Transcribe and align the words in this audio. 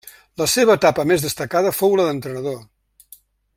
La 0.41 0.45
seva 0.53 0.77
etapa 0.81 1.05
més 1.11 1.27
destacada 1.27 1.75
fou 1.81 1.95
la 2.01 2.07
d'entrenador. 2.11 2.59